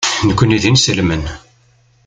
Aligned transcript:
Nekkni 0.27 0.57
d 0.61 0.65
inselmen. 0.69 1.23